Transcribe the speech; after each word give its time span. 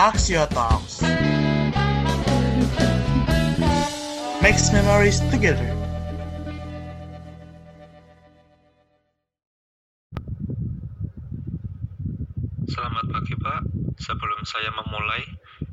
Axio 0.00 0.48
Talks. 0.48 1.04
Makes 4.40 4.72
memories 4.72 5.20
together. 5.28 5.68
Selamat 12.64 13.12
pagi 13.12 13.36
Pak. 13.36 13.60
Sebelum 14.00 14.40
saya 14.48 14.72
memulai, 14.72 15.20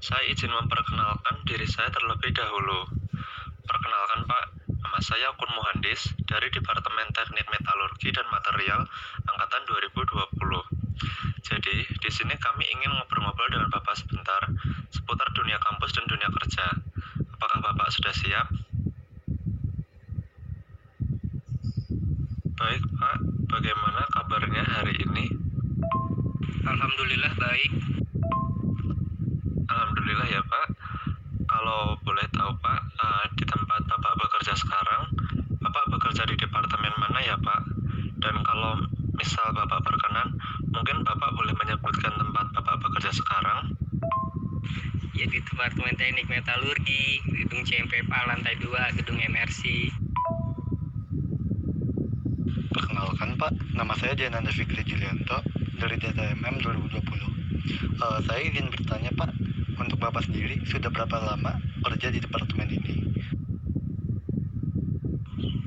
saya 0.00 0.24
izin 0.32 0.56
memperkenalkan 0.56 1.44
diri 1.44 1.68
saya 1.68 1.92
terlebih 1.92 2.32
dahulu. 2.32 2.80
Perkenalkan 3.68 4.24
Pak, 4.24 4.44
nama 4.72 5.04
saya 5.04 5.36
Kun 5.36 5.52
Muhandis 5.52 6.16
dari 6.24 6.48
Departemen 6.48 7.12
Teknik 7.12 7.44
Metalurgi 7.52 8.08
dan 8.08 8.24
Material 8.32 8.88
Angkatan 9.28 9.68
2020. 9.68 10.63
Jadi, 11.44 11.84
di 11.84 12.10
sini 12.10 12.32
kami 12.40 12.64
ingin 12.72 12.88
ngobrol-ngobrol 12.88 13.52
dengan 13.52 13.68
Bapak 13.68 14.00
sebentar 14.00 14.48
seputar 14.88 15.28
dunia 15.36 15.60
kampus 15.60 15.92
dan 15.92 16.08
dunia 16.08 16.32
kerja. 16.32 16.66
Apakah 17.36 17.60
Bapak 17.60 17.92
sudah 17.92 18.14
siap? 18.16 18.48
Baik 22.56 22.80
Pak, 22.96 23.18
bagaimana 23.52 24.08
kabarnya 24.08 24.64
hari 24.64 24.96
ini? 25.04 25.26
Alhamdulillah 26.64 27.36
baik. 27.36 27.72
Alhamdulillah 29.68 30.28
ya 30.32 30.40
Pak. 30.40 30.66
Kalau 31.44 32.00
boleh 32.00 32.24
tahu 32.32 32.56
Pak, 32.56 32.80
uh, 32.96 33.24
di 33.36 33.44
tempat 33.44 33.84
Bapak 33.84 34.16
bekerja 34.16 34.56
sekarang, 34.56 35.12
Bapak 35.60 35.92
bekerja 35.92 36.24
di 36.24 36.40
departemen 36.40 36.94
mana 36.96 37.20
ya 37.20 37.36
Pak? 37.36 37.68
Dan 38.24 38.40
kalau 38.40 38.80
misal 39.20 39.52
Bapak 39.52 39.84
berkenan, 39.84 40.38
mungkin 40.72 41.04
Bapak 41.04 41.36
boleh 41.36 41.52
menyebutkan 41.54 42.16
tempat 42.16 42.46
Bapak 42.54 42.80
bekerja 42.80 43.12
sekarang? 43.12 43.76
Ya 45.14 45.30
di 45.30 45.38
Departemen 45.38 45.94
Teknik 46.14 46.30
Metalurgi, 46.30 47.18
gedung 47.26 47.66
CMPPA 47.66 48.30
lantai 48.30 48.54
2, 48.62 48.70
gedung 49.02 49.18
MRC. 49.18 49.90
Perkenalkan 52.70 53.34
Pak, 53.34 53.50
nama 53.74 53.98
saya 53.98 54.14
Jananda 54.14 54.54
Fikri 54.54 54.86
Julianto 54.86 55.42
dari 55.74 55.98
DTMM 55.98 56.62
2020. 56.62 57.98
Uh, 57.98 58.22
saya 58.30 58.46
ingin 58.46 58.70
bertanya 58.70 59.10
Pak, 59.10 59.34
untuk 59.74 59.98
Bapak 59.98 60.22
sendiri 60.22 60.62
sudah 60.70 60.86
berapa 60.86 61.18
lama 61.18 61.58
kerja 61.82 62.14
di 62.14 62.22
departemen 62.22 62.70
ini? 62.70 62.94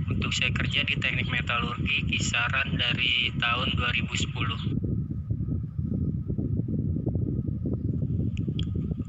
Untuk 0.07 0.31
saya 0.31 0.55
kerja 0.55 0.87
di 0.87 0.95
Teknik 0.95 1.27
Metalurgi 1.27 2.07
kisaran 2.07 2.71
dari 2.71 3.35
tahun 3.35 3.75
2010. 3.75 4.87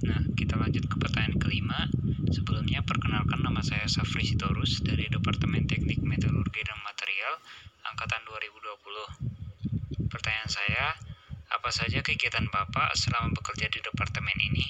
Nah, 0.09 0.22
kita 0.39 0.48
lanjut 0.59 0.84
ke 0.91 0.97
pertanyaan 0.98 1.39
kelima. 1.39 1.87
Sebelumnya, 2.34 2.83
perkenalkan 2.83 3.41
nama 3.41 3.62
saya 3.62 3.87
Safri 3.87 4.27
Sitorus 4.27 4.83
dari 4.83 5.06
Departemen 5.06 5.65
Teknik 5.70 6.03
Metalurgi 6.03 6.67
dan 6.67 6.78
Material 6.83 7.39
Angkatan 7.87 8.27
2020. 8.27 10.11
Pertanyaan 10.11 10.50
saya, 10.50 10.98
apa 11.48 11.70
saja 11.70 12.03
kegiatan 12.03 12.45
Bapak 12.50 12.98
selama 12.98 13.33
bekerja 13.39 13.70
di 13.70 13.81
departemen 13.81 14.37
ini? 14.37 14.67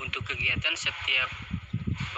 Untuk 0.00 0.26
kegiatan 0.26 0.74
setiap 0.74 1.30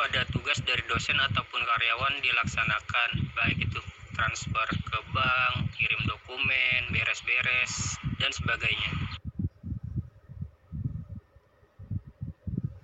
ada 0.03 0.27
tugas 0.35 0.59
dari 0.65 0.83
dosen 0.89 1.19
ataupun 1.19 1.61
karyawan 1.63 2.15
dilaksanakan, 2.23 3.11
baik 3.39 3.59
itu 3.71 3.81
transfer 4.17 4.69
ke 4.71 4.99
bank, 5.15 5.71
kirim 5.77 6.03
dokumen, 6.09 6.91
beres-beres, 6.91 8.01
dan 8.19 8.31
sebagainya. 8.35 8.93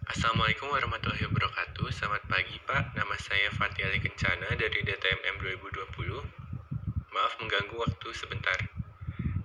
Assalamualaikum 0.09 0.73
warahmatullahi 0.73 1.31
wabarakatuh 1.31 1.95
Selamat 1.95 2.25
pagi 2.27 2.57
Pak 2.67 2.97
Nama 2.97 3.15
saya 3.29 3.53
Fatih 3.53 3.85
Ali 3.85 4.01
Kencana 4.01 4.57
dari 4.57 4.81
DTMM 4.81 5.37
2020 5.37 7.13
Maaf 7.13 7.33
mengganggu 7.45 7.77
waktu 7.77 8.09
sebentar 8.17 8.57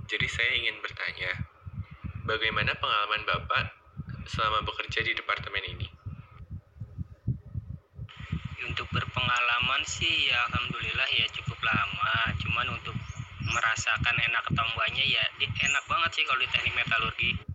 Jadi 0.07 0.27
saya 0.31 0.51
ingin 0.55 0.79
bertanya 0.79 1.51
Bagaimana 2.23 2.71
pengalaman 2.79 3.27
Bapak 3.27 3.75
selama 4.31 4.63
bekerja 4.63 5.03
di 5.03 5.11
departemen 5.11 5.59
ini? 5.75 5.87
Untuk 8.63 8.87
berpengalaman 8.95 9.83
sih 9.83 10.31
ya 10.31 10.39
alhamdulillah 10.47 11.09
ya 11.19 11.27
cukup 11.35 11.59
lama. 11.59 12.31
Cuman 12.39 12.79
untuk 12.79 12.95
merasakan 13.43 14.15
enak 14.23 14.43
atau 14.55 14.65
ya 15.03 15.23
enak 15.43 15.83
banget 15.91 16.09
sih 16.15 16.23
kalau 16.23 16.39
di 16.39 16.47
teknik 16.47 16.73
metalurgi. 16.79 17.52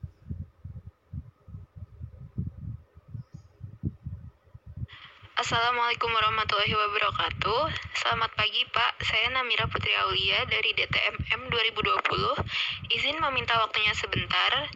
Assalamualaikum 5.39 6.11
warahmatullahi 6.11 6.75
wabarakatuh. 6.75 7.71
Selamat 7.95 8.35
pagi 8.35 8.67
Pak, 8.75 8.99
saya 9.07 9.31
Namira 9.31 9.71
Putri 9.71 9.95
Aulia 9.95 10.43
dari 10.51 10.75
DTMM 10.75 11.47
2020. 11.47 12.91
Izin 12.91 13.23
meminta 13.23 13.55
waktunya 13.63 13.95
sebentar. 13.95 14.67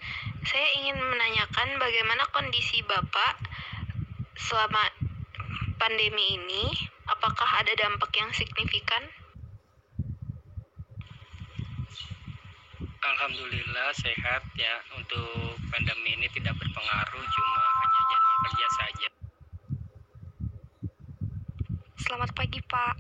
Saya 0.47 0.67
ingin 0.79 1.03
menanyakan 1.03 1.83
bagaimana 1.83 2.31
kondisi 2.31 2.79
Bapak 2.87 3.43
selama 4.39 4.87
pandemi 5.83 6.39
ini. 6.39 6.71
Apakah 7.11 7.59
ada 7.59 7.75
dampak 7.75 8.15
yang 8.23 8.31
signifikan? 8.31 9.03
Alhamdulillah 13.03 13.91
sehat 13.99 14.47
ya. 14.55 14.79
Untuk 14.95 15.59
pandemi 15.75 16.23
ini 16.23 16.31
tidak 16.31 16.55
berpengaruh, 16.55 17.25
cuma 17.27 17.59
hanya 17.83 18.01
jadwal 18.15 18.37
kerja 18.47 18.69
saja. 18.79 19.11
Selamat 22.13 22.35
pagi, 22.53 22.69
Pak. 22.69 22.97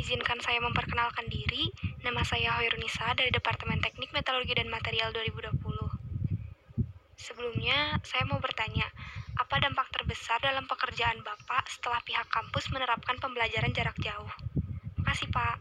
Izinkan 0.00 0.40
saya 0.40 0.56
memperkenalkan 0.64 1.28
diri. 1.28 1.68
Nama 2.00 2.24
saya 2.24 2.56
Hoirunisa 2.56 3.12
dari 3.12 3.28
Departemen 3.28 3.76
Teknik 3.76 4.08
Metalurgi 4.08 4.56
dan 4.56 4.72
Material 4.72 5.12
2020. 5.12 5.52
Sebelumnya, 7.12 8.00
saya 8.00 8.24
mau 8.24 8.40
bertanya, 8.40 8.88
apa 9.36 9.60
dampak 9.60 9.92
terbesar 9.92 10.40
dalam 10.40 10.64
pekerjaan 10.64 11.20
Bapak 11.20 11.68
setelah 11.68 12.00
pihak 12.08 12.24
kampus 12.32 12.72
menerapkan 12.72 13.20
pembelajaran 13.20 13.68
jarak 13.76 14.00
jauh? 14.00 14.32
Makasih, 14.96 15.28
Pak. 15.28 15.60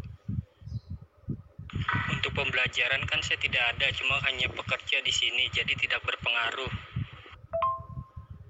Untuk 2.15 2.31
pembelajaran 2.39 3.03
kan 3.03 3.19
saya 3.19 3.35
tidak 3.43 3.67
ada, 3.75 3.91
cuma 3.99 4.15
hanya 4.31 4.47
bekerja 4.47 5.03
di 5.03 5.11
sini, 5.11 5.51
jadi 5.51 5.75
tidak 5.75 6.07
berpengaruh. 6.07 6.71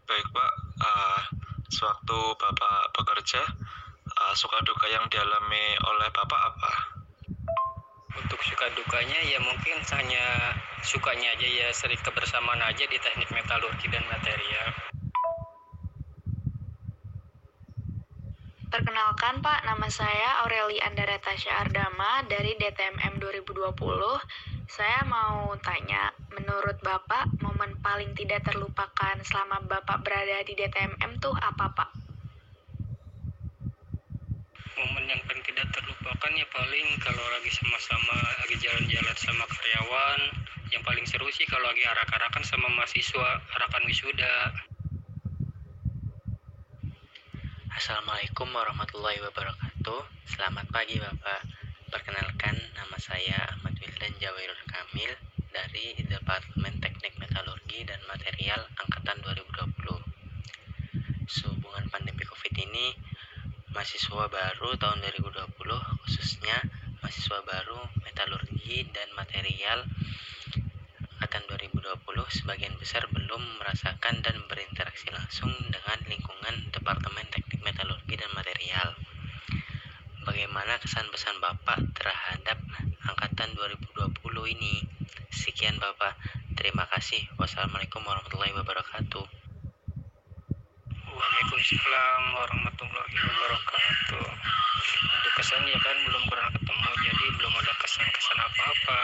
Baik 0.06 0.28
Pak, 0.29 0.53
uh, 0.78 1.22
sewaktu 1.74 2.19
Bapak 2.38 2.94
bekerja, 2.94 3.41
uh, 4.19 4.35
suka 4.35 4.59
duka 4.68 4.85
yang 4.91 5.07
dialami 5.07 5.80
oleh 5.88 6.09
Bapak 6.12 6.41
apa? 6.52 6.74
Untuk 8.19 8.40
suka 8.44 8.68
dukanya 8.75 9.19
ya 9.24 9.40
mungkin 9.40 9.80
hanya 9.96 10.53
sukanya 10.84 11.31
aja 11.40 11.47
ya 11.47 11.68
sering 11.72 12.00
kebersamaan 12.03 12.59
aja 12.68 12.84
di 12.84 12.97
teknik 13.00 13.31
metalurgi 13.31 13.88
dan 13.88 14.03
material. 14.12 14.69
Perkenalkan 18.69 19.41
Pak, 19.41 19.66
nama 19.66 19.90
saya 19.90 20.46
Aureli 20.46 20.78
Andara 20.78 21.18
Tasya 21.18 21.66
Ardama 21.66 22.22
dari 22.29 22.53
DTMM 22.53 23.18
2020. 23.18 23.74
Saya 24.69 25.02
mau 25.09 25.58
tanya, 25.58 26.13
menurut 26.29 26.78
Bapak, 26.85 27.34
momen 27.41 27.81
paling 27.81 28.13
tidak 28.13 28.46
terlupakan 28.46 29.18
selama 29.25 29.66
Bapak 29.66 30.06
berada 30.06 30.46
di 30.46 30.53
DTMM 30.53 31.18
tuh 31.18 31.34
apa 31.34 31.74
Pak? 31.74 32.09
Momen 34.79 35.12
yang 35.12 35.19
paling 35.28 35.44
tidak 35.44 35.67
terlupakan 35.75 36.31
ya 36.40 36.47
paling 36.56 36.88
kalau 37.03 37.19
lagi 37.35 37.51
sama-sama 37.51 38.16
lagi 38.40 38.56
jalan-jalan 38.63 39.17
sama 39.19 39.44
karyawan. 39.51 40.22
Yang 40.72 40.84
paling 40.88 41.03
seru 41.03 41.28
sih 41.35 41.43
kalau 41.52 41.67
lagi 41.67 41.84
arak-arakan 41.84 42.47
sama 42.47 42.72
mahasiswa, 42.72 43.43
arakan 43.59 43.84
wisuda. 43.91 44.55
Assalamualaikum 47.76 48.47
warahmatullahi 48.55 49.20
wabarakatuh. 49.20 50.02
Selamat 50.31 50.64
pagi 50.72 50.96
Bapak. 50.96 51.43
Perkenalkan 51.91 52.55
nama 52.72 52.96
saya 53.03 53.52
Ahmad 53.52 53.76
Wildan 53.84 54.16
Jawairul 54.16 54.64
Kamil 54.64 55.11
dari 55.52 55.99
Departemen 56.08 56.79
Teknik 56.79 57.20
Metalurgi 57.20 57.84
dan 57.84 57.99
Material 58.08 58.64
Angkatan 58.79 59.20
2020. 59.28 61.28
Sehubungan 61.28 61.84
pandemi 61.91 62.23
Covid 62.23 62.55
ini, 62.64 62.96
mahasiswa 63.73 64.25
baru 64.27 64.75
tahun 64.75 64.99
2020 65.03 65.49
khususnya 66.05 66.57
mahasiswa 66.99 67.39
baru 67.45 67.79
metalurgi 68.01 68.87
dan 68.89 69.07
material 69.13 69.85
angkatan 71.19 71.45
2020 71.51 71.99
sebagian 72.41 72.73
besar 72.81 73.05
belum 73.11 73.43
merasakan 73.59 74.23
dan 74.25 74.39
berinteraksi 74.49 75.13
langsung 75.13 75.53
dengan 75.69 75.99
lingkungan 76.09 76.73
Departemen 76.73 77.27
Teknik 77.29 77.61
Metalurgi 77.61 78.16
dan 78.17 78.31
Material. 78.33 78.97
Bagaimana 80.25 80.81
kesan 80.81 81.05
pesan 81.13 81.37
Bapak 81.37 81.85
terhadap 81.93 82.57
angkatan 83.05 83.53
2020 83.53 84.55
ini? 84.57 84.81
Sekian 85.29 85.77
Bapak. 85.77 86.17
Terima 86.57 86.89
kasih. 86.89 87.21
Wassalamualaikum 87.37 88.01
warahmatullahi 88.01 88.55
wabarakatuh. 88.57 89.39
Waalaikumsalam 91.19 92.21
warahmatullahi 92.31 93.16
wabarakatuh. 93.19 94.27
Untuk 95.03 95.31
kesan 95.35 95.67
ya 95.67 95.75
kan 95.83 95.97
belum 96.07 96.23
pernah 96.31 96.47
ketemu, 96.55 96.89
jadi 96.95 97.25
belum 97.35 97.53
ada 97.59 97.73
kesan-kesan 97.83 98.39
apa-apa. 98.39 98.99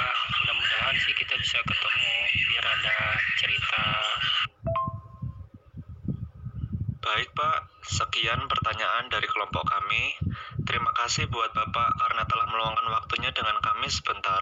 Kasih 10.96 11.28
buat 11.28 11.52
Bapak 11.52 12.00
karena 12.00 12.24
telah 12.24 12.48
meluangkan 12.48 12.88
waktunya 12.88 13.30
dengan 13.36 13.60
kami 13.60 13.92
sebentar. 13.92 14.42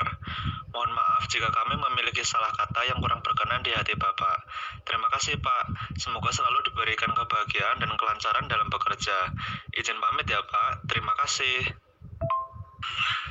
Mohon 0.69 0.91
maaf 0.95 1.25
jika 1.29 1.49
kami 1.49 1.77
memiliki 1.77 2.21
salah 2.21 2.53
kata 2.53 2.85
yang 2.85 3.01
kurang 3.01 3.25
berkenan 3.25 3.65
di 3.65 3.73
hati 3.73 3.97
Bapak. 3.97 4.45
Terima 4.85 5.09
kasih 5.11 5.41
Pak, 5.41 5.63
semoga 5.97 6.29
selalu 6.29 6.69
diberikan 6.69 7.11
kebahagiaan 7.13 7.81
dan 7.81 7.91
kelancaran 7.97 8.45
dalam 8.45 8.69
bekerja. 8.69 9.33
Izin 9.73 9.97
pamit 9.97 10.29
ya 10.29 10.41
Pak, 10.45 10.85
terima 10.85 11.13
kasih. 11.19 11.82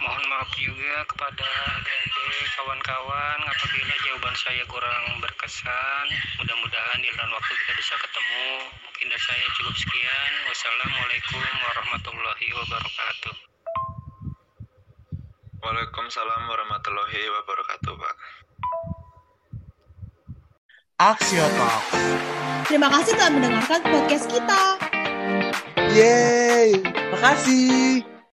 Mohon 0.02 0.24
maaf 0.34 0.50
juga 0.58 0.94
kepada 1.06 1.48
adik-adik 1.78 2.46
kawan-kawan 2.58 3.38
apabila 3.46 3.94
jawaban 4.02 4.34
saya 4.34 4.62
kurang 4.66 5.04
berkesan. 5.22 6.06
Mudah-mudahan 6.42 6.98
di 6.98 7.10
lain 7.14 7.30
waktu 7.30 7.52
kita 7.54 7.72
bisa 7.78 7.94
ketemu. 8.00 8.46
Mungkin 8.82 9.06
dari 9.06 9.22
saya 9.22 9.46
cukup 9.54 9.74
sekian. 9.78 10.32
Wassalamualaikum 10.50 11.44
warahmatullahi 11.62 12.46
wabarakatuh. 12.50 13.34
Waalaikumsalam 15.62 16.42
warahmatullahi 16.50 17.22
wabarakatuh 17.30 17.92
Pak. 17.94 18.16
Axio 20.98 21.46
Talk. 21.58 21.82
Terima 22.66 22.86
kasih 22.90 23.14
telah 23.18 23.32
mendengarkan 23.34 23.80
podcast 23.86 24.26
kita. 24.30 24.62
Yeay, 25.94 26.78
makasih. 27.10 28.11